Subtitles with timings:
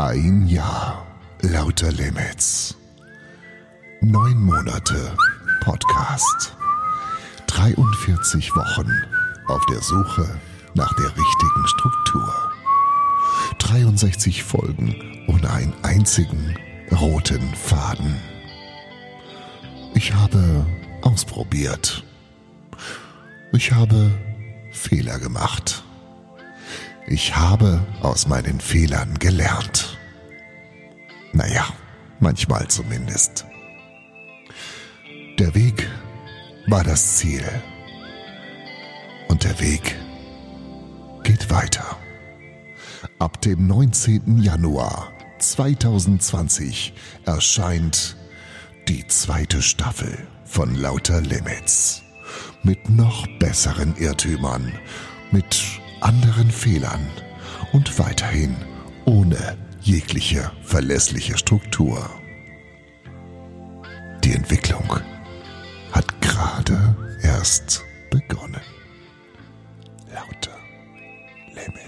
[0.00, 1.04] Ein Jahr
[1.40, 2.76] lauter Limits.
[4.00, 5.12] Neun Monate
[5.60, 6.56] Podcast.
[7.48, 8.88] 43 Wochen
[9.48, 10.38] auf der Suche
[10.74, 12.32] nach der richtigen Struktur.
[13.58, 14.94] 63 Folgen
[15.26, 16.54] ohne einen einzigen
[16.92, 18.14] roten Faden.
[19.96, 20.64] Ich habe
[21.02, 22.04] ausprobiert.
[23.52, 24.12] Ich habe
[24.70, 25.82] Fehler gemacht.
[27.10, 29.98] Ich habe aus meinen Fehlern gelernt.
[31.32, 31.66] Naja,
[32.20, 33.46] manchmal zumindest.
[35.38, 35.88] Der Weg
[36.66, 37.42] war das Ziel.
[39.28, 39.96] Und der Weg
[41.24, 41.96] geht weiter.
[43.18, 44.42] Ab dem 19.
[44.42, 46.92] Januar 2020
[47.24, 48.18] erscheint
[48.86, 52.02] die zweite Staffel von Lauter Limits.
[52.62, 54.74] Mit noch besseren Irrtümern,
[55.30, 57.06] mit anderen Fehlern
[57.72, 58.56] und weiterhin
[59.04, 62.08] ohne jegliche verlässliche Struktur.
[64.24, 65.00] Die Entwicklung
[65.92, 68.60] hat gerade erst begonnen.
[70.12, 70.56] Lauter
[71.54, 71.87] Lämmel.